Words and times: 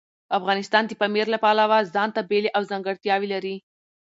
افغانستان 0.37 0.83
د 0.87 0.91
پامیر 1.01 1.25
له 1.33 1.37
پلوه 1.43 1.77
ځانته 1.93 2.21
بېلې 2.29 2.49
او 2.57 2.61
ځانګړتیاوې 2.71 3.27
لري. 3.33 3.55